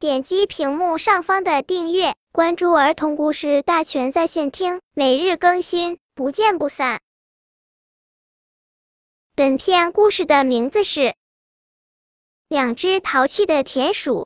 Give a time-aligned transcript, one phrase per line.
[0.00, 7.00] 点击屏幕上方的订阅，关注儿童故事大全在线听，每日更新，不见不散。
[9.34, 11.00] 本片故事的名字是
[12.46, 14.22] 《两只淘气的田鼠》。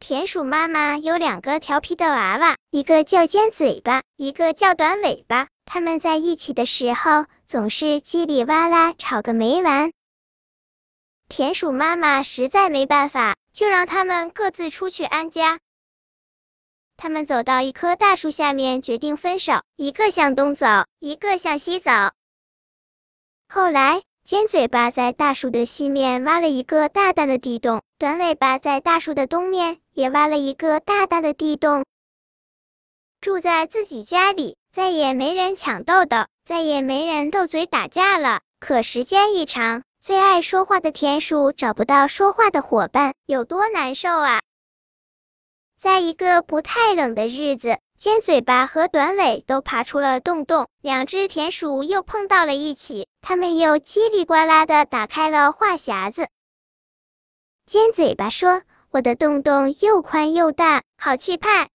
[0.00, 5.46] 田鼠妈妈有两个调皮的娃娃，一个叫尖嘴巴，一个叫短尾巴。
[5.64, 9.92] 他们在一起的时候，总是叽里哇啦吵个没完。
[11.28, 15.60] 田鼠妈妈实在没办法，就让他们各自出去安家。
[16.96, 20.66] 他们走到一棵大树下面，决定分手，一个向东走，
[20.98, 21.90] 一个向西走。
[23.48, 31.84] 后来，尖嘴巴在大树的西面挖了一个大大的地洞，短尾巴在大树的东面也挖了一个大大的地洞，
[33.20, 38.40] 住在自己家里，再也没人抢豆豆，再也没人斗嘴打架了。
[38.58, 44.42] 可时间一长，最爱说话的田鼠找不到说话的伙伴，有多难受啊！
[45.78, 56.28] 在一个不太冷的日子，尖嘴巴和短尾都爬出了洞洞，两只田鼠又碰到了一起，它们又叽里呱啦的打开了话匣子。
[57.64, 58.60] 尖嘴巴说
[58.92, 61.70] ：“我的洞洞又宽又大，好气派。”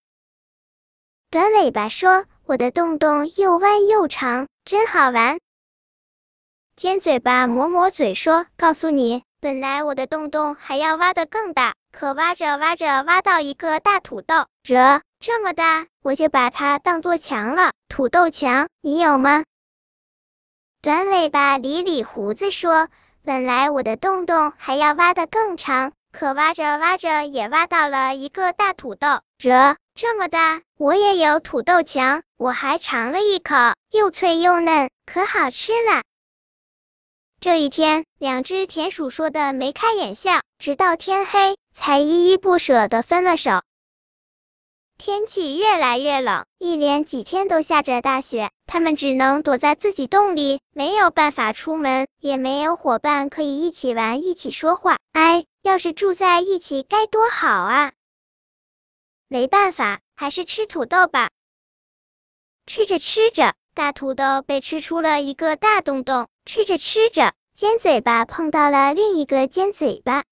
[1.32, 5.40] 短尾巴说：“我的洞洞又弯又长，真好玩。”
[6.80, 17.74] 尖嘴巴抹抹嘴说：“告诉你，本来我的洞洞还要挖得更大，可挖着挖着挖到一个大土豆，这这么大，我就把它当做墙了。
[17.90, 19.44] 土豆墙，你有吗？”
[20.82, 22.88] 短尾巴理理胡子说
[23.26, 32.24] ：“本来我的洞洞还要挖得更长，可挖着挖着也挖到了一个大土豆，这这么大，我也有土豆墙。
[32.38, 33.54] 我还尝了一口，
[33.92, 36.04] 又脆又嫩，可好吃了。”
[37.42, 43.62] 这一天，两只田鼠说的眉开眼笑，直到天黑才依依不舍的分了手。
[44.98, 54.98] 天气越来越冷，一连几天都下着大雪，他们只能躲在自己洞里，没有办法出门，也没有伙伴可以一起玩、一起说话。
[55.14, 57.94] 哎，要是住在一起该多好啊！
[59.30, 61.30] 没办法，还是吃土豆吧。
[62.66, 63.54] 吃着吃着。
[63.80, 70.26] 大土豆被吃出了一个大洞洞，吃着吃着，尖嘴巴碰到了另一个尖嘴巴。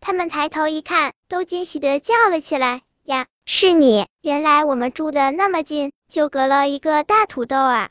[0.00, 4.08] 他们抬头一看，都惊喜的叫了起来：“呀，是你！
[4.20, 7.90] 原来我们住的那么近，就隔了一个大土豆啊！”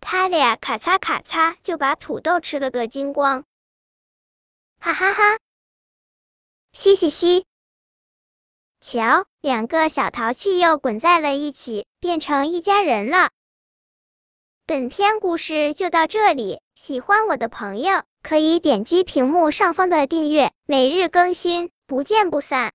[0.00, 3.44] 他俩咔嚓咔嚓就把土豆吃了个精光，
[4.80, 5.38] 哈哈哈！
[6.72, 7.46] 嘻嘻嘻。
[8.80, 13.28] 瞧，两个小淘气又滚在了一起，变成一家人了。
[14.66, 22.68] 本篇故事就到这里，喜欢我的朋友可以点击屏幕上方的订阅，每日更新，不见不散。